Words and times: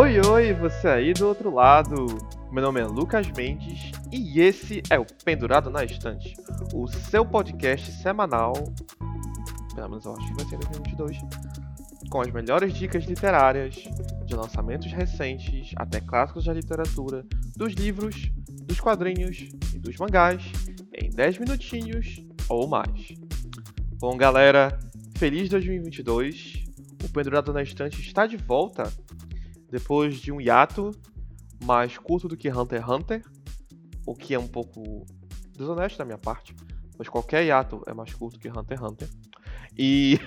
Oi, 0.00 0.20
oi, 0.20 0.54
você 0.54 0.86
aí 0.86 1.12
do 1.12 1.26
outro 1.26 1.52
lado. 1.52 2.06
Meu 2.52 2.62
nome 2.62 2.80
é 2.80 2.84
Lucas 2.84 3.26
Mendes 3.36 3.90
e 4.12 4.40
esse 4.40 4.80
é 4.90 4.96
o 4.96 5.04
Pendurado 5.24 5.70
na 5.70 5.82
Estante, 5.82 6.34
o 6.72 6.86
seu 6.86 7.26
podcast 7.26 7.90
semanal, 8.00 8.52
pelo 9.74 9.88
menos 9.88 10.04
eu 10.04 10.14
acho 10.14 10.24
que 10.28 10.34
vai 10.34 10.44
ser 10.44 10.54
em 10.54 10.58
2022, 10.58 11.18
com 12.08 12.20
as 12.20 12.30
melhores 12.30 12.72
dicas 12.74 13.06
literárias, 13.06 13.74
de 14.24 14.36
lançamentos 14.36 14.92
recentes 14.92 15.72
até 15.74 16.00
clássicos 16.00 16.44
da 16.44 16.52
literatura, 16.52 17.26
dos 17.56 17.72
livros, 17.72 18.30
dos 18.68 18.78
quadrinhos 18.78 19.48
e 19.74 19.80
dos 19.80 19.96
mangás, 19.96 20.44
em 20.94 21.10
10 21.10 21.38
minutinhos 21.38 22.24
ou 22.48 22.68
mais. 22.68 23.14
Bom, 23.98 24.16
galera, 24.16 24.78
feliz 25.16 25.48
2022. 25.48 26.68
O 27.04 27.08
Pendurado 27.08 27.52
na 27.52 27.62
Estante 27.62 28.00
está 28.00 28.26
de 28.26 28.36
volta 28.36 28.92
depois 29.70 30.16
de 30.16 30.32
um 30.32 30.40
hiato 30.40 30.90
mais 31.64 31.98
curto 31.98 32.28
do 32.28 32.36
que 32.36 32.50
Hunter 32.50 32.80
x 32.80 32.88
Hunter, 32.88 33.24
o 34.06 34.14
que 34.14 34.34
é 34.34 34.38
um 34.38 34.46
pouco 34.46 35.04
desonesto 35.56 35.98
da 35.98 36.04
minha 36.04 36.18
parte, 36.18 36.54
mas 36.96 37.08
qualquer 37.08 37.44
hiato 37.44 37.82
é 37.86 37.92
mais 37.92 38.12
curto 38.14 38.38
que 38.38 38.48
Hunter 38.48 38.78
x 38.78 38.82
Hunter. 38.82 39.08
E. 39.76 40.18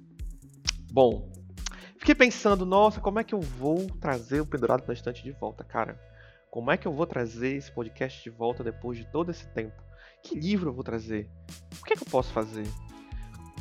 Bom, 0.90 1.30
fiquei 1.98 2.14
pensando, 2.14 2.64
nossa, 2.64 3.00
como 3.00 3.18
é 3.18 3.24
que 3.24 3.34
eu 3.34 3.40
vou 3.40 3.86
trazer 4.00 4.40
o 4.40 4.46
Pendurado 4.46 4.84
na 4.86 4.94
Estante 4.94 5.22
de 5.22 5.32
volta, 5.32 5.62
cara? 5.62 6.00
Como 6.50 6.70
é 6.70 6.76
que 6.76 6.88
eu 6.88 6.92
vou 6.92 7.06
trazer 7.06 7.56
esse 7.56 7.70
podcast 7.70 8.22
de 8.22 8.30
volta 8.30 8.64
depois 8.64 8.96
de 8.96 9.04
todo 9.12 9.30
esse 9.30 9.46
tempo? 9.48 9.82
Que 10.22 10.38
livro 10.38 10.70
eu 10.70 10.74
vou 10.74 10.82
trazer? 10.82 11.30
O 11.80 11.84
que, 11.84 11.92
é 11.92 11.96
que 11.96 12.02
eu 12.02 12.10
posso 12.10 12.32
fazer? 12.32 12.66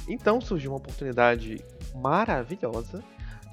Então 0.08 0.40
surgiu 0.40 0.72
uma 0.72 0.78
oportunidade 0.78 1.58
maravilhosa 1.94 3.04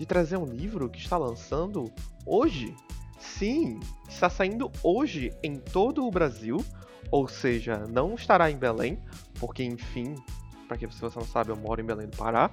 de 0.02 0.06
trazer 0.06 0.36
um 0.36 0.44
livro 0.44 0.90
que 0.90 0.98
está 0.98 1.16
lançando 1.16 1.88
hoje. 2.26 2.74
Sim, 3.20 3.78
está 4.08 4.28
saindo 4.28 4.68
hoje 4.82 5.32
em 5.44 5.58
todo 5.58 6.04
o 6.04 6.10
Brasil, 6.10 6.56
ou 7.08 7.28
seja, 7.28 7.86
não 7.86 8.16
estará 8.16 8.50
em 8.50 8.56
Belém, 8.56 8.98
porque 9.38 9.62
enfim, 9.62 10.16
para 10.66 10.76
quem 10.76 10.88
você 10.88 11.04
não 11.04 11.24
sabe, 11.24 11.50
eu 11.50 11.56
moro 11.56 11.80
em 11.80 11.84
Belém 11.84 12.08
do 12.08 12.16
Pará, 12.16 12.50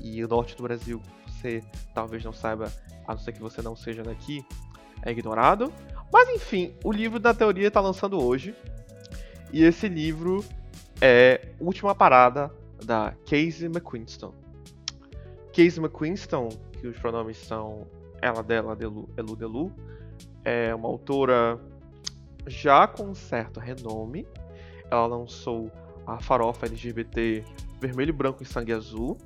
e 0.00 0.24
o 0.24 0.28
norte 0.28 0.56
do 0.56 0.62
Brasil, 0.62 1.02
você 1.26 1.60
talvez 1.92 2.22
não 2.22 2.32
saiba, 2.32 2.72
a 3.04 3.14
não 3.14 3.20
ser 3.20 3.32
que 3.32 3.40
você 3.40 3.60
não 3.60 3.74
seja 3.74 4.04
daqui, 4.04 4.46
é 5.02 5.10
ignorado. 5.10 5.72
Mas 6.12 6.28
enfim, 6.28 6.72
o 6.84 6.92
livro 6.92 7.18
da 7.18 7.34
teoria 7.34 7.66
está 7.66 7.80
lançando 7.80 8.22
hoje, 8.22 8.54
e 9.52 9.64
esse 9.64 9.88
livro 9.88 10.44
é 11.00 11.48
Última 11.58 11.96
Parada 11.96 12.48
da 12.84 13.12
Casey 13.28 13.66
McQuiston. 13.66 14.32
Casey 15.52 15.80
McQuiston 15.80 16.50
que 16.76 16.86
os 16.86 16.98
pronomes 16.98 17.36
são 17.36 17.86
ela, 18.20 18.42
dela, 18.42 18.74
delu, 18.74 19.08
elu, 19.16 19.36
delu. 19.36 19.72
É 20.44 20.74
uma 20.74 20.88
autora 20.88 21.60
já 22.46 22.86
com 22.86 23.04
um 23.04 23.14
certo 23.14 23.60
renome. 23.60 24.26
Ela 24.90 25.06
lançou 25.06 25.70
a 26.06 26.20
farofa 26.20 26.66
LGBT 26.66 27.44
Vermelho, 27.80 28.14
Branco 28.14 28.42
e 28.42 28.46
Sangue 28.46 28.72
Azul, 28.72 29.18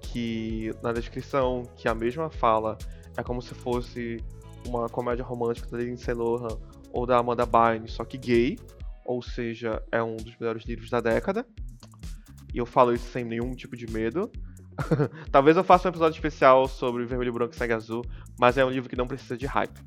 que 0.00 0.70
na 0.82 0.92
descrição 0.92 1.62
que 1.76 1.88
a 1.88 1.94
mesma 1.94 2.30
fala 2.30 2.78
é 3.16 3.22
como 3.22 3.42
se 3.42 3.54
fosse 3.54 4.18
uma 4.66 4.88
comédia 4.88 5.24
romântica 5.24 5.68
da 5.68 5.78
Lindsay 5.78 6.14
Lohan 6.14 6.56
ou 6.92 7.04
da 7.04 7.18
Amanda 7.18 7.44
Bynes, 7.44 7.92
só 7.92 8.04
que 8.04 8.16
gay, 8.16 8.56
ou 9.04 9.20
seja, 9.20 9.82
é 9.90 10.02
um 10.02 10.16
dos 10.16 10.36
melhores 10.38 10.64
livros 10.64 10.88
da 10.88 11.00
década. 11.00 11.44
E 12.52 12.58
eu 12.58 12.64
falo 12.64 12.94
isso 12.94 13.10
sem 13.10 13.24
nenhum 13.24 13.50
tipo 13.50 13.76
de 13.76 13.86
medo. 13.90 14.30
Talvez 15.30 15.56
eu 15.56 15.64
faça 15.64 15.88
um 15.88 15.90
episódio 15.90 16.16
especial 16.16 16.66
sobre 16.68 17.04
Vermelho, 17.04 17.32
Branco 17.32 17.54
e 17.54 17.56
Sangue 17.56 17.72
Azul, 17.72 18.04
mas 18.38 18.58
é 18.58 18.64
um 18.64 18.70
livro 18.70 18.88
que 18.88 18.96
não 18.96 19.06
precisa 19.06 19.36
de 19.36 19.46
hype. 19.46 19.78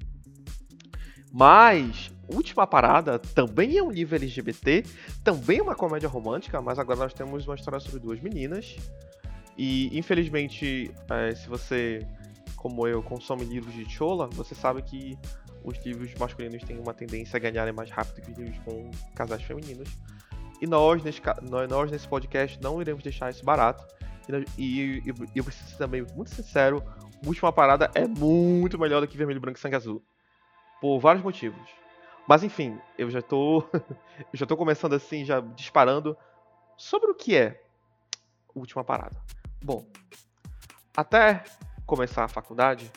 Mas, 1.31 2.11
Última 2.29 2.65
Parada 2.65 3.19
também 3.19 3.77
é 3.77 3.83
um 3.83 3.91
livro 3.91 4.15
LGBT, 4.15 4.83
também 5.23 5.59
é 5.59 5.61
uma 5.61 5.75
comédia 5.75 6.09
romântica, 6.09 6.61
mas 6.61 6.79
agora 6.79 6.99
nós 6.99 7.13
temos 7.13 7.45
uma 7.45 7.55
história 7.55 7.79
sobre 7.79 7.99
duas 7.99 8.19
meninas. 8.19 8.75
E, 9.57 9.97
infelizmente, 9.97 10.91
é, 11.09 11.35
se 11.35 11.47
você, 11.47 12.05
como 12.55 12.87
eu, 12.87 13.01
consome 13.01 13.43
livros 13.43 13.73
de 13.73 13.89
Chola, 13.89 14.27
você 14.27 14.53
sabe 14.53 14.81
que 14.81 15.17
os 15.63 15.77
livros 15.85 16.13
masculinos 16.15 16.63
têm 16.63 16.79
uma 16.79 16.93
tendência 16.93 17.37
a 17.37 17.39
ganharem 17.39 17.73
mais 17.73 17.89
rápido 17.89 18.21
que 18.21 18.31
os 18.31 18.37
livros 18.37 18.59
com 18.63 18.89
casais 19.15 19.41
femininos. 19.43 19.89
E 20.61 20.67
nós 20.67 21.03
nesse, 21.03 21.21
nós, 21.69 21.91
nesse 21.91 22.07
podcast, 22.07 22.59
não 22.61 22.81
iremos 22.81 23.03
deixar 23.03 23.29
isso 23.29 23.43
barato. 23.43 23.85
E, 24.27 25.01
e, 25.05 25.13
e 25.35 25.37
eu 25.37 25.43
preciso 25.43 25.69
ser 25.69 25.77
também 25.77 26.05
muito 26.15 26.33
sincero, 26.33 26.83
Última 27.25 27.51
Parada 27.51 27.89
é 27.95 28.07
muito 28.07 28.77
melhor 28.77 29.01
do 29.01 29.07
que 29.07 29.17
Vermelho, 29.17 29.41
Branco 29.41 29.57
e 29.57 29.61
Sangue 29.61 29.75
Azul. 29.75 30.03
Por 30.79 30.99
vários 30.99 31.23
motivos. 31.23 31.67
Mas 32.27 32.43
enfim, 32.43 32.77
eu 32.97 33.09
já 33.09 33.21
tô. 33.21 33.63
já 34.33 34.45
tô 34.45 34.55
começando 34.55 34.93
assim, 34.93 35.25
já 35.25 35.39
disparando 35.39 36.15
sobre 36.75 37.09
o 37.09 37.15
que 37.15 37.35
é 37.35 37.63
Última 38.53 38.83
Parada. 38.83 39.17
Bom, 39.63 39.87
até 40.95 41.43
começar 41.85 42.25
a 42.25 42.27
faculdade, 42.27 42.91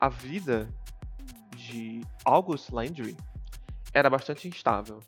a 0.00 0.08
vida 0.08 0.68
de 1.56 2.02
August 2.24 2.70
Landry 2.70 3.16
era 3.92 4.08
bastante 4.10 4.46
instável. 4.46 5.00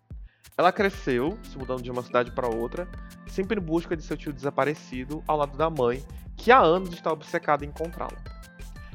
Ela 0.56 0.72
cresceu, 0.72 1.38
se 1.44 1.58
mudando 1.58 1.82
de 1.82 1.90
uma 1.90 2.02
cidade 2.02 2.30
para 2.30 2.48
outra, 2.48 2.88
sempre 3.34 3.58
em 3.58 3.62
busca 3.62 3.96
de 3.96 4.02
seu 4.02 4.16
tio 4.16 4.32
desaparecido 4.32 5.22
ao 5.26 5.36
lado 5.36 5.58
da 5.58 5.68
mãe, 5.68 6.04
que 6.36 6.52
há 6.52 6.58
anos 6.60 6.92
está 6.92 7.12
obcecada 7.12 7.64
em 7.64 7.68
encontrá-lo. 7.68 8.16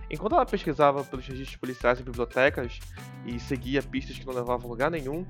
Enquanto 0.10 0.34
ela 0.34 0.46
pesquisava 0.46 1.04
pelos 1.04 1.28
registros 1.28 1.58
policiais 1.58 2.00
e 2.00 2.04
bibliotecas 2.04 2.80
e 3.26 3.38
seguia 3.38 3.84
pistas 3.84 4.18
que 4.18 4.26
não 4.26 4.34
levavam 4.34 4.66
a 4.68 4.70
lugar 4.70 4.90
nenhum, 4.90 5.26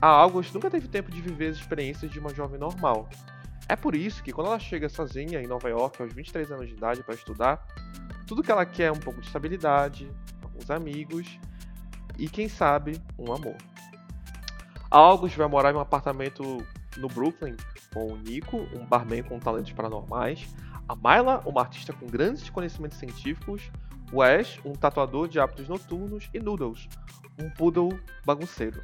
a 0.00 0.06
August 0.06 0.54
nunca 0.54 0.70
teve 0.70 0.86
tempo 0.86 1.10
de 1.10 1.20
viver 1.20 1.48
as 1.48 1.56
experiências 1.56 2.10
de 2.10 2.18
uma 2.18 2.32
jovem 2.32 2.58
normal. 2.58 3.08
É 3.68 3.74
por 3.74 3.94
isso 3.94 4.22
que 4.22 4.32
quando 4.32 4.46
ela 4.46 4.58
chega 4.58 4.88
sozinha 4.88 5.42
em 5.42 5.46
Nova 5.46 5.68
York 5.68 6.00
aos 6.00 6.12
23 6.12 6.52
anos 6.52 6.68
de 6.68 6.74
idade 6.74 7.02
para 7.02 7.14
estudar, 7.14 7.66
tudo 8.26 8.42
que 8.42 8.52
ela 8.52 8.64
quer 8.64 8.84
é 8.84 8.92
um 8.92 9.00
pouco 9.00 9.20
de 9.20 9.26
estabilidade, 9.26 10.08
alguns 10.42 10.70
amigos 10.70 11.38
e 12.16 12.28
quem 12.28 12.48
sabe 12.48 13.02
um 13.18 13.32
amor. 13.32 13.56
A 14.90 14.98
August 14.98 15.36
vai 15.36 15.48
morar 15.48 15.72
em 15.72 15.76
um 15.76 15.80
apartamento 15.80 16.64
no 16.96 17.08
Brooklyn 17.08 17.56
com 17.92 18.12
o 18.12 18.16
Nico, 18.16 18.56
um 18.74 18.84
barman 18.84 19.22
com 19.22 19.38
talentos 19.38 19.72
paranormais, 19.72 20.46
a 20.88 20.94
Myla, 20.94 21.42
uma 21.46 21.62
artista 21.62 21.92
com 21.92 22.06
grandes 22.06 22.50
conhecimentos 22.50 22.98
científicos, 22.98 23.70
o 24.12 24.22
Ash, 24.22 24.60
um 24.64 24.72
tatuador 24.72 25.28
de 25.28 25.40
hábitos 25.40 25.68
noturnos, 25.68 26.28
e 26.32 26.38
Noodles, 26.38 26.88
um 27.38 27.50
poodle 27.50 27.98
bagunceiro. 28.24 28.82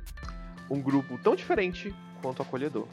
Um 0.70 0.80
grupo 0.80 1.18
tão 1.18 1.36
diferente 1.36 1.94
quanto 2.22 2.42
acolhedor. 2.42 2.86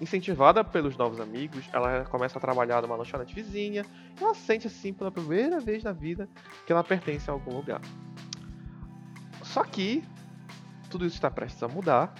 Incentivada 0.00 0.62
pelos 0.62 0.96
novos 0.96 1.20
amigos, 1.20 1.68
ela 1.72 2.04
começa 2.04 2.38
a 2.38 2.40
trabalhar 2.40 2.82
numa 2.82 2.94
lanchonete 2.94 3.34
vizinha 3.34 3.84
e 4.20 4.22
ela 4.22 4.34
sente 4.34 4.66
assim 4.66 4.92
pela 4.92 5.10
primeira 5.10 5.58
vez 5.58 5.82
na 5.82 5.92
vida 5.92 6.28
que 6.66 6.72
ela 6.72 6.84
pertence 6.84 7.28
a 7.28 7.32
algum 7.32 7.56
lugar. 7.56 7.80
Só 9.42 9.64
que 9.64 10.04
tudo 10.88 11.04
isso 11.04 11.16
está 11.16 11.30
prestes 11.30 11.62
a 11.62 11.68
mudar 11.68 12.14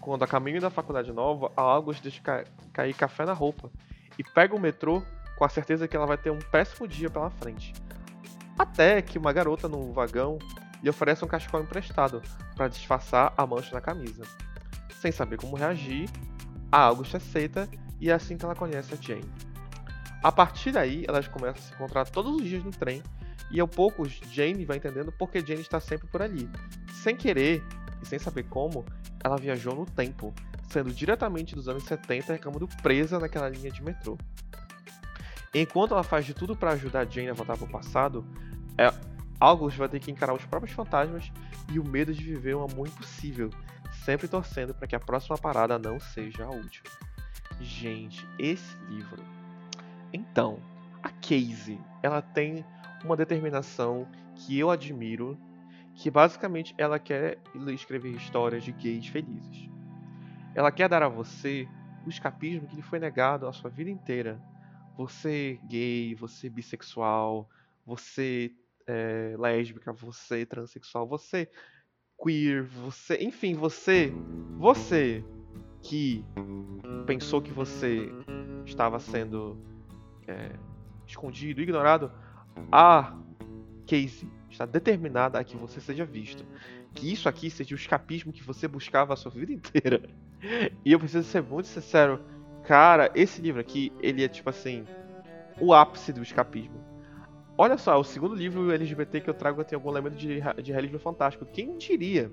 quando 0.00 0.22
a 0.22 0.26
caminho 0.26 0.60
da 0.60 0.70
faculdade 0.70 1.12
nova, 1.12 1.52
a 1.56 1.62
August 1.62 2.02
deixa 2.02 2.22
ca 2.22 2.44
cair 2.72 2.94
café 2.94 3.24
na 3.24 3.32
roupa 3.32 3.70
e 4.18 4.24
pega 4.24 4.54
o 4.54 4.60
metrô 4.60 5.02
com 5.36 5.44
a 5.44 5.48
certeza 5.48 5.86
que 5.86 5.96
ela 5.96 6.06
vai 6.06 6.16
ter 6.16 6.30
um 6.30 6.38
péssimo 6.38 6.86
dia 6.86 7.08
pela 7.08 7.30
frente. 7.30 7.72
Até 8.58 9.00
que 9.00 9.18
uma 9.18 9.32
garota 9.32 9.68
no 9.68 9.92
vagão 9.92 10.38
lhe 10.82 10.90
oferece 10.90 11.24
um 11.24 11.28
cachecol 11.28 11.60
emprestado 11.60 12.22
para 12.56 12.68
disfarçar 12.68 13.32
a 13.36 13.46
mancha 13.46 13.74
na 13.74 13.80
camisa. 13.80 14.22
Sem 15.00 15.12
saber 15.12 15.36
como 15.36 15.56
reagir, 15.56 16.08
a 16.70 16.82
August 16.82 17.14
aceita 17.14 17.68
e 18.00 18.10
é 18.10 18.12
assim 18.12 18.36
que 18.36 18.44
ela 18.44 18.54
conhece 18.54 18.94
a 18.94 18.96
Jane. 18.96 19.30
A 20.22 20.32
partir 20.32 20.72
daí, 20.72 21.04
elas 21.06 21.28
começam 21.28 21.62
a 21.62 21.66
se 21.66 21.74
encontrar 21.74 22.04
todos 22.06 22.34
os 22.34 22.42
dias 22.42 22.64
no 22.64 22.70
trem 22.70 23.02
e 23.50 23.60
ao 23.60 23.68
pouco 23.68 24.04
Jane 24.04 24.64
vai 24.64 24.76
entendendo 24.76 25.12
porque 25.12 25.40
Jane 25.40 25.60
está 25.60 25.78
sempre 25.80 26.08
por 26.08 26.20
ali. 26.20 26.48
Sem 26.92 27.16
querer 27.16 27.62
e 28.02 28.06
sem 28.06 28.18
saber 28.18 28.44
como, 28.44 28.84
ela 29.22 29.36
viajou 29.36 29.74
no 29.74 29.86
tempo, 29.86 30.32
sendo 30.68 30.92
diretamente 30.92 31.54
dos 31.54 31.68
anos 31.68 31.84
70 31.84 32.32
reclamando 32.32 32.68
presa 32.82 33.18
naquela 33.18 33.48
linha 33.48 33.70
de 33.70 33.82
metrô. 33.82 34.16
Enquanto 35.54 35.94
ela 35.94 36.02
faz 36.02 36.26
de 36.26 36.34
tudo 36.34 36.54
para 36.54 36.72
ajudar 36.72 37.06
Jane 37.06 37.30
a 37.30 37.34
voltar 37.34 37.56
para 37.56 37.66
o 37.66 37.70
passado, 37.70 38.24
é, 38.76 38.92
August 39.40 39.78
vai 39.78 39.88
ter 39.88 40.00
que 40.00 40.10
encarar 40.10 40.34
os 40.34 40.44
próprios 40.44 40.74
fantasmas 40.74 41.32
e 41.72 41.78
o 41.78 41.84
medo 41.84 42.12
de 42.12 42.22
viver 42.22 42.54
um 42.54 42.64
amor 42.64 42.88
impossível, 42.88 43.50
sempre 44.04 44.28
torcendo 44.28 44.74
para 44.74 44.86
que 44.86 44.96
a 44.96 45.00
próxima 45.00 45.38
parada 45.38 45.78
não 45.78 45.98
seja 45.98 46.44
a 46.44 46.50
última. 46.50 46.88
Gente, 47.60 48.26
esse 48.38 48.76
livro. 48.88 49.22
Então, 50.12 50.60
a 51.02 51.10
Casey, 51.10 51.80
ela 52.02 52.22
tem 52.22 52.64
uma 53.04 53.16
determinação 53.16 54.06
que 54.34 54.58
eu 54.58 54.70
admiro 54.70 55.38
que 55.98 56.12
basicamente 56.12 56.72
ela 56.78 56.96
quer 56.96 57.38
escrever 57.74 58.12
histórias 58.12 58.62
de 58.62 58.70
gays 58.70 59.08
felizes. 59.08 59.68
Ela 60.54 60.70
quer 60.70 60.88
dar 60.88 61.02
a 61.02 61.08
você 61.08 61.68
o 62.06 62.08
escapismo 62.08 62.68
que 62.68 62.76
lhe 62.76 62.82
foi 62.82 63.00
negado 63.00 63.48
a 63.48 63.52
sua 63.52 63.68
vida 63.68 63.90
inteira. 63.90 64.40
Você 64.96 65.58
gay, 65.68 66.14
você 66.14 66.48
bissexual, 66.48 67.50
você 67.84 68.52
é, 68.86 69.34
lésbica, 69.36 69.92
você 69.92 70.46
transexual, 70.46 71.04
você 71.04 71.50
queer, 72.22 72.62
você, 72.62 73.16
enfim, 73.20 73.54
você, 73.54 74.12
você 74.56 75.24
que 75.82 76.24
pensou 77.06 77.42
que 77.42 77.50
você 77.50 78.08
estava 78.64 79.00
sendo 79.00 79.60
é, 80.28 80.52
escondido, 81.08 81.60
ignorado, 81.60 82.12
a 82.70 83.16
Casey 83.84 84.37
está 84.58 84.66
determinada 84.66 85.38
a 85.38 85.44
que 85.44 85.56
você 85.56 85.80
seja 85.80 86.04
visto. 86.04 86.44
Que 86.94 87.12
isso 87.12 87.28
aqui 87.28 87.48
seja 87.48 87.74
o 87.74 87.78
escapismo 87.78 88.32
que 88.32 88.42
você 88.42 88.66
buscava 88.66 89.14
a 89.14 89.16
sua 89.16 89.30
vida 89.30 89.52
inteira. 89.52 90.02
E 90.84 90.92
eu 90.92 91.00
preciso 91.00 91.28
ser 91.28 91.42
muito 91.42 91.66
sincero, 91.66 92.20
cara, 92.62 93.10
esse 93.12 93.42
livro 93.42 93.60
aqui, 93.60 93.92
ele 94.00 94.22
é 94.22 94.28
tipo 94.28 94.48
assim, 94.48 94.84
o 95.60 95.74
ápice 95.74 96.12
do 96.12 96.22
escapismo. 96.22 96.80
Olha 97.56 97.76
só, 97.76 97.98
o 97.98 98.04
segundo 98.04 98.36
livro 98.36 98.70
LGBT 98.70 99.20
que 99.20 99.28
eu 99.28 99.34
trago 99.34 99.64
tem 99.64 99.74
algum 99.74 99.90
elemento 99.90 100.14
de, 100.14 100.40
de 100.62 100.70
realismo 100.70 101.00
fantástico. 101.00 101.44
Quem 101.44 101.76
diria? 101.76 102.30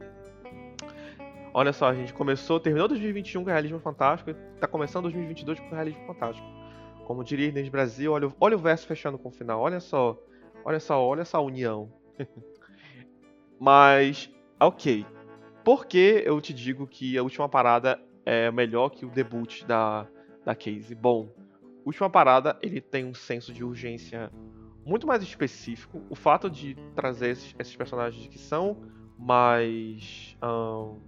Olha 1.52 1.74
só, 1.74 1.88
a 1.88 1.96
gente 1.96 2.14
começou, 2.14 2.60
terminou 2.60 2.88
2021 2.88 3.44
com 3.44 3.50
realismo 3.50 3.80
fantástico 3.80 4.30
e 4.30 4.36
tá 4.60 4.68
começando 4.68 5.04
2022 5.06 5.60
com 5.62 5.74
realismo 5.74 6.06
fantástico. 6.06 6.48
Como 7.06 7.24
diria 7.24 7.48
Inês 7.48 7.70
Brasil, 7.70 8.12
olha, 8.12 8.32
olha 8.40 8.56
o 8.56 8.60
verso 8.60 8.86
fechando 8.86 9.18
com 9.18 9.30
o 9.30 9.32
final. 9.32 9.60
Olha 9.60 9.80
só, 9.80 10.16
olha 10.64 10.80
só, 10.80 11.04
olha 11.04 11.22
essa 11.22 11.40
união. 11.40 11.92
Mas, 13.60 14.30
ok. 14.60 15.06
Por 15.64 15.86
que 15.86 16.22
eu 16.26 16.40
te 16.40 16.54
digo 16.54 16.86
que 16.86 17.18
a 17.18 17.24
última 17.24 17.50
parada 17.50 18.00
é 18.26 18.52
melhor 18.52 18.90
que 18.90 19.06
o 19.06 19.10
debut 19.10 19.64
da, 19.66 20.08
da 20.44 20.54
Casey? 20.54 20.96
Bom, 20.96 21.30
última 21.86 22.10
parada 22.10 22.58
ele 22.62 22.82
tem 22.82 23.06
um 23.06 23.14
senso 23.14 23.54
de 23.54 23.64
urgência 23.64 24.32
muito 24.86 25.08
mais 25.08 25.24
específico. 25.24 26.04
O 26.10 26.16
fato 26.16 26.50
de 26.50 26.76
trazer 26.96 27.30
esses, 27.30 27.56
esses 27.58 27.76
personagens 27.76 28.28
que 28.28 28.38
são 28.38 28.84
mais. 29.18 30.38
Um, 30.44 31.00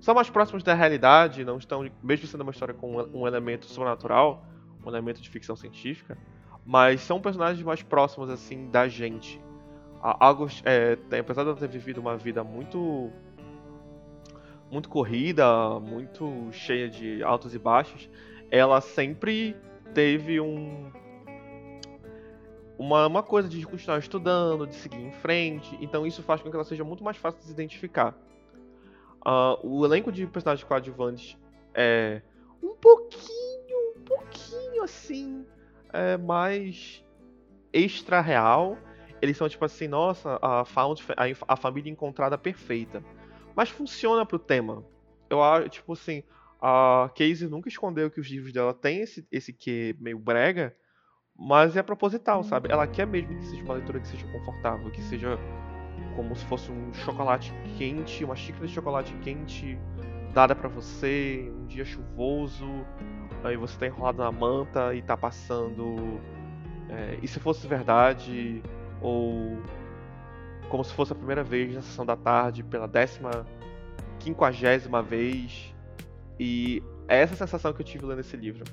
são 0.00 0.14
mais 0.14 0.28
próximos 0.28 0.62
da 0.62 0.74
realidade, 0.74 1.44
não 1.44 1.56
estão, 1.56 1.88
mesmo 2.02 2.26
sendo 2.26 2.42
uma 2.42 2.50
história 2.50 2.74
com 2.74 2.96
um 3.14 3.26
elemento 3.26 3.64
sobrenatural, 3.66 4.44
um 4.84 4.88
elemento 4.88 5.22
de 5.22 5.30
ficção 5.30 5.56
científica, 5.56 6.18
mas 6.64 7.00
são 7.00 7.22
personagens 7.22 7.64
mais 7.64 7.82
próximos 7.82 8.28
assim 8.28 8.68
da 8.70 8.86
gente. 8.86 9.40
Algo, 10.06 10.46
é, 10.66 10.98
apesar 11.18 11.44
de 11.44 11.48
ela 11.48 11.58
ter 11.58 11.68
vivido 11.68 11.98
uma 11.98 12.14
vida 12.14 12.44
muito 12.44 13.10
muito 14.70 14.88
corrida, 14.88 15.80
muito 15.80 16.50
cheia 16.52 16.90
de 16.90 17.22
altos 17.22 17.54
e 17.54 17.58
baixos, 17.58 18.10
ela 18.50 18.82
sempre 18.82 19.56
teve 19.94 20.40
um 20.40 20.90
uma, 22.78 23.06
uma 23.06 23.22
coisa 23.22 23.48
de 23.48 23.64
continuar 23.64 23.98
estudando, 23.98 24.66
de 24.66 24.74
seguir 24.74 25.00
em 25.00 25.12
frente, 25.12 25.78
então 25.80 26.06
isso 26.06 26.22
faz 26.22 26.42
com 26.42 26.50
que 26.50 26.56
ela 26.56 26.64
seja 26.64 26.84
muito 26.84 27.02
mais 27.02 27.16
fácil 27.16 27.40
de 27.40 27.46
se 27.46 27.52
identificar. 27.52 28.14
Uh, 29.26 29.56
o 29.62 29.86
elenco 29.86 30.12
de 30.12 30.26
personagens 30.26 30.68
coadjuvantes 30.68 31.38
é 31.72 32.20
um 32.62 32.74
pouquinho, 32.74 33.94
um 33.96 34.00
pouquinho 34.02 34.82
assim, 34.82 35.46
é, 35.92 36.18
mais 36.18 37.02
extra 37.72 38.20
real. 38.20 38.76
Eles 39.24 39.38
são 39.38 39.48
tipo 39.48 39.64
assim, 39.64 39.88
nossa, 39.88 40.38
a, 40.42 40.66
found, 40.66 41.02
a, 41.16 41.54
a 41.54 41.56
família 41.56 41.90
encontrada 41.90 42.36
perfeita. 42.36 43.02
Mas 43.56 43.70
funciona 43.70 44.26
pro 44.26 44.38
tema. 44.38 44.84
Eu 45.30 45.42
acho, 45.42 45.70
tipo 45.70 45.94
assim, 45.94 46.22
a 46.60 47.10
Casey 47.16 47.48
nunca 47.48 47.70
escondeu 47.70 48.10
que 48.10 48.20
os 48.20 48.28
livros 48.28 48.52
dela 48.52 48.74
têm 48.74 49.00
esse, 49.00 49.26
esse 49.32 49.50
que 49.50 49.96
meio 49.98 50.18
brega, 50.18 50.76
mas 51.34 51.74
é 51.74 51.82
proposital, 51.82 52.44
sabe? 52.44 52.70
Ela 52.70 52.86
quer 52.86 53.06
mesmo 53.06 53.34
que 53.34 53.46
seja 53.46 53.62
uma 53.64 53.72
leitura 53.72 53.98
que 53.98 54.08
seja 54.08 54.30
confortável, 54.30 54.90
que 54.90 55.00
seja 55.00 55.38
como 56.14 56.36
se 56.36 56.44
fosse 56.44 56.70
um 56.70 56.92
chocolate 56.92 57.50
quente, 57.78 58.24
uma 58.24 58.36
xícara 58.36 58.66
de 58.66 58.74
chocolate 58.74 59.14
quente 59.22 59.78
dada 60.34 60.54
para 60.54 60.68
você, 60.68 61.50
um 61.50 61.64
dia 61.64 61.86
chuvoso, 61.86 62.68
aí 63.42 63.56
você 63.56 63.78
tá 63.78 63.86
enrolado 63.86 64.18
na 64.18 64.30
manta 64.30 64.94
e 64.94 65.00
tá 65.00 65.16
passando. 65.16 66.20
É, 66.90 67.18
e 67.22 67.26
se 67.26 67.40
fosse 67.40 67.66
verdade, 67.66 68.62
ou 69.04 69.62
como 70.68 70.82
se 70.82 70.92
fosse 70.92 71.12
a 71.12 71.14
primeira 71.14 71.44
vez 71.44 71.72
na 71.72 71.82
sessão 71.82 72.04
da 72.04 72.16
tarde, 72.16 72.64
pela 72.64 72.88
décima, 72.88 73.46
quinquagésima 74.18 75.00
vez. 75.02 75.72
E 76.40 76.82
é 77.06 77.20
essa 77.20 77.36
sensação 77.36 77.72
que 77.72 77.80
eu 77.82 77.86
tive 77.86 78.04
lendo 78.06 78.20
esse 78.20 78.36
livro. 78.36 78.64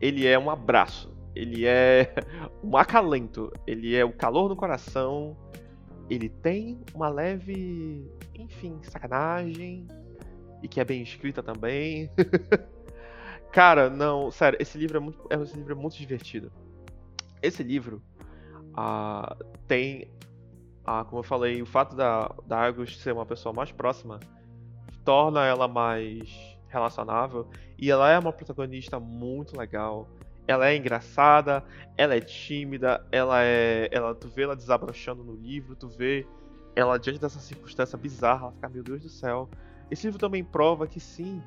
Ele 0.00 0.26
é 0.26 0.38
um 0.38 0.48
abraço 0.48 1.14
ele 1.36 1.66
é 1.66 2.14
um 2.64 2.76
acalento, 2.76 3.52
ele 3.66 3.94
é 3.94 4.04
o 4.04 4.12
calor 4.12 4.48
no 4.48 4.56
coração, 4.56 5.36
ele 6.08 6.30
tem 6.30 6.80
uma 6.94 7.10
leve, 7.10 8.10
enfim, 8.34 8.80
sacanagem, 8.82 9.86
e 10.62 10.66
que 10.66 10.80
é 10.80 10.84
bem 10.84 11.02
escrita 11.02 11.42
também. 11.42 12.10
Cara, 13.52 13.90
não, 13.90 14.30
sério, 14.30 14.58
esse 14.60 14.78
livro 14.78 14.96
é 14.96 15.00
muito, 15.00 15.28
esse 15.30 15.56
livro 15.56 15.72
é 15.72 15.76
muito 15.76 15.96
divertido. 15.96 16.50
Esse 17.42 17.62
livro 17.62 18.02
tem, 19.66 20.08
como 21.08 21.20
eu 21.20 21.22
falei, 21.22 21.62
o 21.62 21.66
fato 21.66 21.96
da, 21.96 22.30
da 22.46 22.58
Argus 22.58 22.98
ser 22.98 23.12
uma 23.12 23.26
pessoa 23.26 23.52
mais 23.52 23.72
próxima 23.72 24.20
torna 25.04 25.44
ela 25.44 25.68
mais 25.68 26.56
relacionável 26.68 27.48
e 27.78 27.90
ela 27.90 28.10
é 28.10 28.18
uma 28.18 28.32
protagonista 28.32 28.98
muito 28.98 29.58
legal 29.58 30.08
ela 30.46 30.68
é 30.68 30.76
engraçada, 30.76 31.64
ela 31.96 32.14
é 32.14 32.20
tímida, 32.20 33.04
ela 33.10 33.42
é. 33.42 33.88
Ela, 33.90 34.14
tu 34.14 34.28
vê 34.28 34.42
ela 34.42 34.54
desabrochando 34.54 35.24
no 35.24 35.34
livro, 35.34 35.74
tu 35.74 35.88
vê 35.88 36.26
ela 36.74 36.98
diante 36.98 37.18
dessa 37.18 37.40
circunstância 37.40 37.98
bizarra, 37.98 38.44
ela 38.44 38.52
fica, 38.52 38.68
meu 38.68 38.82
Deus 38.82 39.02
do 39.02 39.08
céu. 39.08 39.48
Esse 39.90 40.06
livro 40.06 40.20
também 40.20 40.44
prova 40.44 40.86
que 40.86 41.00
sim, 41.00 41.42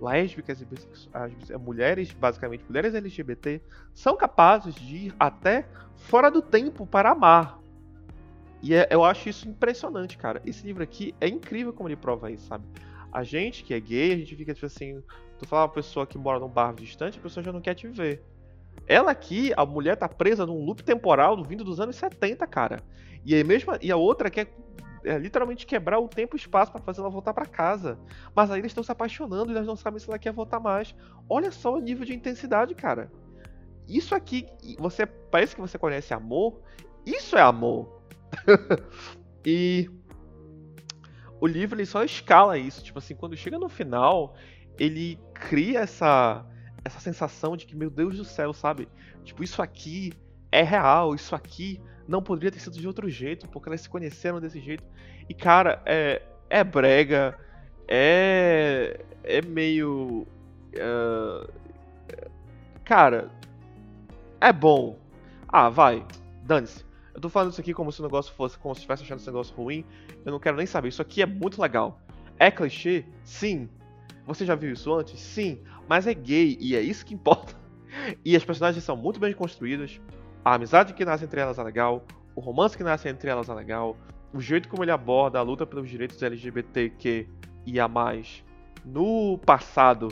lésbicas 0.00 0.60
e 0.60 0.66
as, 1.12 1.50
é, 1.50 1.56
mulheres, 1.56 2.12
basicamente 2.12 2.64
mulheres 2.68 2.94
LGBT, 2.94 3.60
são 3.94 4.16
capazes 4.16 4.74
de 4.74 4.96
ir 4.96 5.14
até 5.18 5.66
fora 5.96 6.30
do 6.30 6.42
tempo 6.42 6.86
para 6.86 7.10
amar. 7.10 7.58
E 8.62 8.74
é, 8.74 8.88
eu 8.90 9.04
acho 9.04 9.28
isso 9.28 9.48
impressionante, 9.48 10.16
cara. 10.18 10.42
Esse 10.44 10.66
livro 10.66 10.82
aqui 10.82 11.14
é 11.20 11.28
incrível 11.28 11.72
como 11.72 11.88
ele 11.88 11.96
prova 11.96 12.30
isso, 12.30 12.46
sabe? 12.46 12.64
A 13.12 13.22
gente 13.22 13.64
que 13.64 13.72
é 13.72 13.80
gay, 13.80 14.12
a 14.12 14.16
gente 14.16 14.34
fica 14.34 14.52
tipo 14.52 14.66
assim, 14.66 15.02
Tu 15.38 15.46
fala 15.46 15.62
uma 15.62 15.68
pessoa 15.68 16.06
que 16.06 16.16
mora 16.16 16.38
num 16.38 16.48
bairro 16.48 16.76
distante, 16.76 17.18
a 17.18 17.22
pessoa 17.22 17.44
já 17.44 17.52
não 17.52 17.60
quer 17.60 17.74
te 17.74 17.86
ver. 17.88 18.22
Ela 18.86 19.10
aqui, 19.10 19.52
a 19.56 19.66
mulher 19.66 19.96
tá 19.96 20.08
presa 20.08 20.46
num 20.46 20.64
loop 20.64 20.82
temporal 20.82 21.42
vindo 21.42 21.64
dos 21.64 21.80
anos 21.80 21.96
70, 21.96 22.46
cara. 22.46 22.82
E, 23.24 23.34
aí 23.34 23.44
mesmo, 23.44 23.76
e 23.82 23.90
a 23.90 23.96
outra 23.96 24.30
quer 24.30 24.46
é, 24.46 24.48
literalmente 25.14 25.66
quebrar 25.66 25.98
o 25.98 26.08
tempo 26.08 26.36
e 26.36 26.38
espaço 26.38 26.72
para 26.72 26.82
fazer 26.82 27.00
ela 27.00 27.08
voltar 27.08 27.32
para 27.32 27.46
casa. 27.46 27.98
Mas 28.34 28.50
aí 28.50 28.60
eles 28.60 28.70
estão 28.70 28.82
se 28.82 28.90
apaixonando 28.90 29.52
e 29.52 29.54
elas 29.54 29.66
não 29.66 29.76
sabem 29.76 30.00
se 30.00 30.08
ela 30.08 30.18
quer 30.18 30.32
voltar 30.32 30.58
mais. 30.58 30.94
Olha 31.28 31.50
só 31.50 31.74
o 31.74 31.80
nível 31.80 32.04
de 32.04 32.14
intensidade, 32.14 32.74
cara. 32.74 33.10
Isso 33.88 34.14
aqui, 34.14 34.46
você 34.78 35.06
parece 35.06 35.54
que 35.54 35.60
você 35.60 35.78
conhece 35.78 36.12
amor. 36.12 36.60
Isso 37.04 37.36
é 37.36 37.40
amor. 37.40 38.02
e 39.44 39.88
o 41.40 41.46
livro 41.46 41.78
ele 41.78 41.86
só 41.86 42.02
escala 42.02 42.58
isso. 42.58 42.82
Tipo 42.82 42.98
assim, 42.98 43.14
quando 43.14 43.36
chega 43.36 43.58
no 43.58 43.68
final, 43.68 44.34
ele 44.78 45.20
cria 45.34 45.80
essa 45.80 46.44
essa 46.84 47.00
sensação 47.00 47.56
de 47.56 47.66
que, 47.66 47.74
meu 47.74 47.90
Deus 47.90 48.16
do 48.16 48.24
céu, 48.24 48.52
sabe? 48.52 48.88
Tipo, 49.24 49.42
isso 49.42 49.60
aqui 49.60 50.12
é 50.50 50.62
real, 50.62 51.14
isso 51.14 51.34
aqui 51.34 51.80
não 52.06 52.22
poderia 52.22 52.50
ter 52.50 52.60
sido 52.60 52.78
de 52.78 52.86
outro 52.86 53.08
jeito, 53.08 53.48
porque 53.48 53.68
elas 53.68 53.80
se 53.80 53.88
conheceram 53.88 54.40
desse 54.40 54.60
jeito. 54.60 54.84
E, 55.28 55.34
cara, 55.34 55.82
é, 55.84 56.22
é 56.48 56.62
brega, 56.62 57.36
é. 57.88 59.00
É 59.22 59.42
meio. 59.42 60.26
Uh, 60.74 61.52
cara, 62.84 63.30
é 64.40 64.52
bom. 64.52 64.98
Ah, 65.48 65.68
vai, 65.68 66.04
dane-se. 66.42 66.84
Eu 67.14 67.20
tô 67.20 67.28
falando 67.28 67.52
isso 67.52 67.60
aqui 67.60 67.72
como 67.72 67.90
se 67.90 68.00
o 68.00 68.02
negócio 68.02 68.32
fosse, 68.34 68.58
como 68.58 68.74
se 68.74 68.80
estivesse 68.80 69.02
achando 69.02 69.18
esse 69.18 69.26
negócio 69.26 69.54
ruim. 69.56 69.84
Eu 70.24 70.32
não 70.32 70.38
quero 70.38 70.56
nem 70.56 70.66
saber. 70.66 70.88
Isso 70.88 71.02
aqui 71.02 71.22
é 71.22 71.26
muito 71.26 71.60
legal. 71.60 72.00
É 72.38 72.50
clichê? 72.50 73.04
Sim. 73.24 73.68
Você 74.26 74.44
já 74.44 74.54
viu 74.54 74.72
isso 74.72 74.92
antes? 74.92 75.18
Sim, 75.18 75.60
mas 75.88 76.06
é 76.06 76.12
gay 76.12 76.58
e 76.60 76.76
é 76.76 76.80
isso 76.80 77.04
que 77.04 77.14
importa. 77.14 77.54
E 78.22 78.36
as 78.36 78.44
personagens 78.44 78.84
são 78.84 78.94
muito 78.94 79.18
bem 79.18 79.32
construídas. 79.32 79.98
A 80.46 80.54
amizade 80.54 80.94
que 80.94 81.04
nasce 81.04 81.24
entre 81.24 81.40
elas 81.40 81.58
é 81.58 81.62
legal. 81.64 82.04
O 82.32 82.40
romance 82.40 82.76
que 82.76 82.84
nasce 82.84 83.08
entre 83.08 83.28
elas 83.28 83.48
é 83.48 83.52
legal. 83.52 83.96
O 84.32 84.40
jeito 84.40 84.68
como 84.68 84.84
ele 84.84 84.92
aborda 84.92 85.40
a 85.40 85.42
luta 85.42 85.66
pelos 85.66 85.90
direitos 85.90 86.22
LGBTQ 86.22 87.26
e 87.66 87.80
a 87.80 87.88
mais 87.88 88.44
no 88.84 89.38
passado 89.38 90.06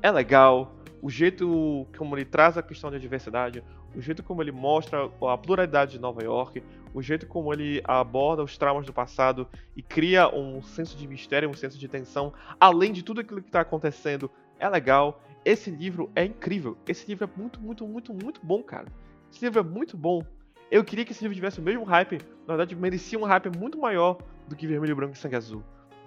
é 0.00 0.08
legal. 0.08 0.76
O 1.02 1.10
jeito 1.10 1.88
como 1.98 2.14
ele 2.14 2.24
traz 2.24 2.56
a 2.56 2.62
questão 2.62 2.88
da 2.88 2.98
diversidade, 2.98 3.64
o 3.92 4.00
jeito 4.00 4.22
como 4.22 4.40
ele 4.40 4.52
mostra 4.52 5.10
a 5.28 5.36
pluralidade 5.36 5.90
de 5.90 5.98
Nova 5.98 6.22
York, 6.22 6.62
o 6.94 7.02
jeito 7.02 7.26
como 7.26 7.52
ele 7.52 7.82
aborda 7.82 8.44
os 8.44 8.56
traumas 8.56 8.86
do 8.86 8.92
passado 8.92 9.48
e 9.74 9.82
cria 9.82 10.32
um 10.32 10.62
senso 10.62 10.96
de 10.96 11.04
mistério, 11.08 11.50
um 11.50 11.54
senso 11.54 11.76
de 11.76 11.88
tensão, 11.88 12.32
além 12.60 12.92
de 12.92 13.02
tudo 13.02 13.22
aquilo 13.22 13.42
que 13.42 13.48
está 13.48 13.62
acontecendo, 13.62 14.30
é 14.56 14.68
legal. 14.68 15.20
Esse 15.44 15.68
livro 15.68 16.08
é 16.14 16.24
incrível. 16.24 16.78
Esse 16.86 17.08
livro 17.08 17.24
é 17.24 17.40
muito, 17.40 17.60
muito, 17.60 17.84
muito, 17.88 18.14
muito 18.14 18.40
bom, 18.40 18.62
cara. 18.62 18.86
Esse 19.32 19.44
livro 19.44 19.60
é 19.60 19.62
muito 19.62 19.96
bom. 19.96 20.22
Eu 20.70 20.84
queria 20.84 21.04
que 21.04 21.12
esse 21.12 21.22
livro 21.22 21.34
tivesse 21.34 21.58
o 21.58 21.62
mesmo 21.62 21.84
hype. 21.84 22.18
Na 22.46 22.54
verdade, 22.54 22.76
merecia 22.76 23.18
um 23.18 23.24
hype 23.24 23.56
muito 23.56 23.78
maior 23.78 24.18
do 24.46 24.56
que 24.56 24.66
Vermelho, 24.66 24.96
Branco 24.96 25.14
e 25.14 25.18
Sangue 25.18 25.36
Azul. 25.36 25.64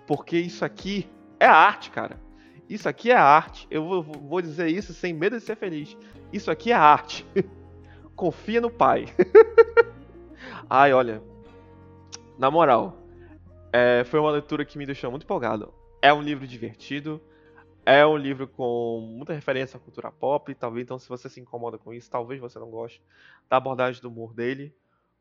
Porque 0.08 0.38
isso 0.38 0.64
aqui 0.64 1.10
é 1.40 1.46
arte, 1.46 1.92
cara. 1.92 2.20
Isso 2.70 2.88
aqui 2.88 3.12
é 3.12 3.16
arte. 3.16 3.68
Eu 3.70 4.02
vou, 4.02 4.42
dizer 4.42 4.68
isso 4.68 4.94
sem 4.94 5.14
medo 5.14 5.38
de 5.38 5.44
ser 5.44 5.56
feliz. 5.56 5.98
Isso 6.32 6.50
aqui 6.50 6.72
é 6.72 6.76
arte. 6.76 7.26
Confia 8.16 8.62
no 8.62 8.70
pai. 8.70 9.06
Ai, 10.70 10.94
olha. 10.94 11.22
Na 12.38 12.50
moral, 12.50 12.98
é, 13.72 14.04
foi 14.06 14.20
uma 14.20 14.32
leitura 14.32 14.66
que 14.66 14.78
me 14.78 14.86
deixou 14.86 15.12
muito 15.12 15.24
empolgado. 15.24 15.74
É 16.02 16.14
um 16.14 16.22
livro 16.22 16.48
divertido. 16.48 17.22
É 17.86 18.06
um 18.06 18.16
livro 18.16 18.48
com 18.48 19.02
muita 19.18 19.34
referência 19.34 19.76
à 19.76 19.80
cultura 19.80 20.12
pop. 20.12 20.54
Talvez, 20.56 20.84
então, 20.86 20.98
se 20.98 21.10
você 21.10 21.28
se 21.28 21.42
incomoda 21.42 21.78
com 21.78 21.94
isso, 21.94 22.10
talvez 22.10 22.40
você 22.40 22.58
não 22.58 22.70
goste 22.70 23.02
da 23.50 23.58
abordagem 23.58 24.02
do 24.02 24.10
humor 24.10 24.34
dele. 24.34 24.74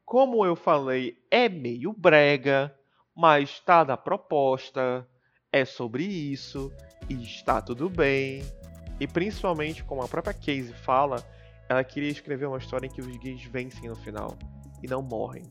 Como 0.05 0.45
eu 0.47 0.55
falei, 0.55 1.19
é 1.31 1.49
meio 1.49 1.93
brega, 1.93 2.73
mas 3.15 3.51
está 3.51 3.83
da 3.83 3.97
proposta. 3.97 5.07
É 5.51 5.65
sobre 5.65 6.05
isso 6.05 6.73
e 7.11 7.15
está 7.15 7.61
tudo 7.61 7.91
bem. 7.91 8.43
E 9.01 9.07
principalmente, 9.07 9.83
como 9.83 10.03
a 10.03 10.09
própria 10.09 10.33
Casey 10.33 10.73
fala, 10.73 11.17
ela 11.69 11.83
queria 11.83 12.11
escrever 12.11 12.47
uma 12.47 12.59
história 12.59 12.87
em 12.87 12.91
que 12.91 13.01
os 13.01 13.17
gays 13.19 13.45
vencem 13.45 13.89
no 13.89 13.97
final 13.97 14.39
e 14.83 14.87
não 14.87 15.03
morrem. 15.03 15.43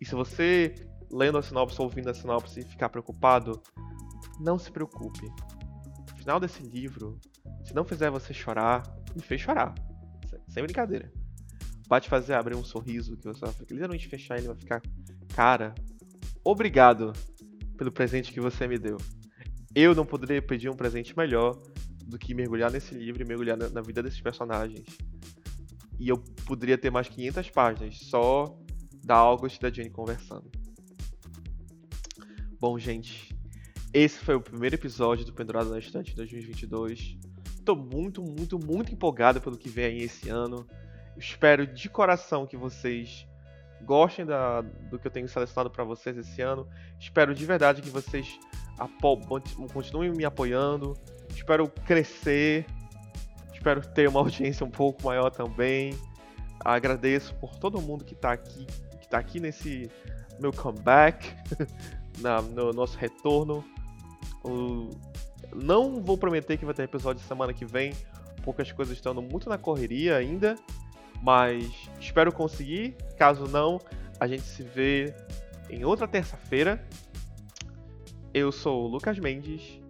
E 0.00 0.04
se 0.04 0.14
você, 0.14 0.74
lendo 1.10 1.38
a 1.38 1.42
sinopse, 1.42 1.80
ouvindo 1.80 2.10
a 2.10 2.14
sinopse, 2.14 2.62
ficar 2.62 2.90
preocupado, 2.90 3.62
não 4.38 4.58
se 4.58 4.70
preocupe. 4.70 5.26
Final 6.24 6.40
desse 6.40 6.62
livro, 6.62 7.20
se 7.62 7.74
não 7.74 7.84
fizer 7.84 8.10
você 8.10 8.32
chorar, 8.32 8.82
me 9.14 9.20
fez 9.20 9.42
chorar. 9.42 9.74
Sem 10.48 10.62
brincadeira. 10.62 11.12
Vai 11.86 12.00
te 12.00 12.08
fazer 12.08 12.32
abrir 12.32 12.56
um 12.56 12.64
sorriso 12.64 13.14
que 13.18 13.26
você 13.26 13.44
vai 13.44 13.54
literalmente 13.60 14.08
fechar 14.08 14.38
ele 14.38 14.46
vai 14.46 14.56
ficar. 14.56 14.80
Cara, 15.34 15.74
obrigado 16.42 17.12
pelo 17.76 17.92
presente 17.92 18.32
que 18.32 18.40
você 18.40 18.66
me 18.66 18.78
deu. 18.78 18.96
Eu 19.74 19.94
não 19.94 20.06
poderia 20.06 20.40
pedir 20.40 20.70
um 20.70 20.74
presente 20.74 21.14
melhor 21.14 21.60
do 22.06 22.18
que 22.18 22.32
mergulhar 22.32 22.70
nesse 22.70 22.94
livro 22.94 23.22
e 23.22 23.26
mergulhar 23.26 23.58
na 23.58 23.82
vida 23.82 24.02
desses 24.02 24.22
personagens. 24.22 24.86
E 26.00 26.08
eu 26.08 26.16
poderia 26.46 26.78
ter 26.78 26.90
mais 26.90 27.06
500 27.06 27.50
páginas 27.50 27.98
só 27.98 28.58
da 29.04 29.16
August 29.16 29.58
e 29.58 29.60
da 29.60 29.70
Jane 29.70 29.90
conversando. 29.90 30.50
Bom, 32.58 32.78
gente, 32.78 33.33
esse 33.94 34.18
foi 34.18 34.34
o 34.34 34.40
primeiro 34.40 34.74
episódio 34.74 35.24
do 35.24 35.32
Pendurado 35.32 35.70
na 35.70 35.78
Estante 35.78 36.16
2022. 36.16 37.16
Tô 37.64 37.76
muito, 37.76 38.20
muito, 38.20 38.58
muito 38.58 38.92
empolgado 38.92 39.40
pelo 39.40 39.56
que 39.56 39.68
vem 39.68 39.84
aí 39.84 40.02
esse 40.02 40.28
ano. 40.28 40.66
Espero 41.16 41.64
de 41.64 41.88
coração 41.88 42.44
que 42.44 42.56
vocês 42.56 43.24
gostem 43.82 44.26
da, 44.26 44.62
do 44.62 44.98
que 44.98 45.06
eu 45.06 45.12
tenho 45.12 45.28
selecionado 45.28 45.70
para 45.70 45.84
vocês 45.84 46.16
esse 46.16 46.42
ano. 46.42 46.68
Espero 46.98 47.32
de 47.32 47.46
verdade 47.46 47.82
que 47.82 47.88
vocês 47.88 48.36
continuem 49.72 50.10
me 50.10 50.24
apoiando. 50.24 50.94
Espero 51.30 51.68
crescer. 51.86 52.66
Espero 53.52 53.80
ter 53.80 54.08
uma 54.08 54.18
audiência 54.18 54.66
um 54.66 54.70
pouco 54.70 55.04
maior 55.04 55.30
também. 55.30 55.96
Agradeço 56.64 57.32
por 57.36 57.54
todo 57.54 57.80
mundo 57.80 58.04
que 58.04 58.14
está 58.14 58.32
aqui, 58.32 58.66
que 59.00 59.08
tá 59.08 59.18
aqui 59.18 59.38
nesse 59.38 59.88
meu 60.40 60.52
comeback, 60.52 61.32
na, 62.18 62.42
no 62.42 62.72
nosso 62.72 62.98
retorno. 62.98 63.64
Não 65.54 66.02
vou 66.02 66.18
prometer 66.18 66.56
que 66.56 66.64
vai 66.64 66.74
ter 66.74 66.82
episódio 66.84 67.22
semana 67.22 67.52
que 67.52 67.64
vem, 67.64 67.92
porque 68.42 68.62
as 68.62 68.72
coisas 68.72 68.96
estão 68.96 69.14
muito 69.14 69.48
na 69.48 69.58
correria 69.58 70.16
ainda. 70.16 70.56
Mas 71.22 71.88
espero 71.98 72.32
conseguir. 72.32 72.96
Caso 73.16 73.46
não, 73.46 73.80
a 74.20 74.26
gente 74.26 74.42
se 74.42 74.62
vê 74.62 75.14
em 75.70 75.84
outra 75.84 76.06
terça-feira. 76.06 76.86
Eu 78.32 78.50
sou 78.52 78.84
o 78.84 78.88
Lucas 78.88 79.18
Mendes. 79.18 79.80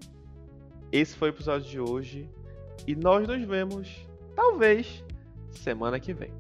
Esse 0.93 1.17
foi 1.17 1.31
o 1.31 1.33
episódio 1.33 1.69
de 1.69 1.81
hoje. 1.81 2.31
E 2.87 2.95
nós 2.95 3.27
nos 3.27 3.43
vemos, 3.43 4.07
talvez, 4.37 5.03
semana 5.51 5.99
que 5.99 6.13
vem. 6.13 6.31